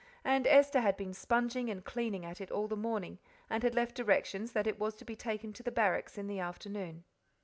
And 0.23 0.47
Esther 0.47 0.81
had 0.81 0.97
been 0.97 1.13
sponging 1.13 1.69
and 1.69 1.85
cleaning 1.85 2.25
at 2.25 2.41
it 2.41 2.49
all 2.49 2.67
the 2.67 2.75
morning, 2.75 3.19
and 3.51 3.61
had 3.61 3.75
left 3.75 3.93
directions 3.93 4.53
that 4.53 4.65
it 4.65 4.79
was 4.79 4.95
to 4.95 5.05
be 5.05 5.15
taken 5.15 5.53
to 5.53 5.61
the 5.61 5.69
Barracks 5.71 6.17
in 6.17 6.25
the 6.25 6.39
afternoon. 6.39 7.03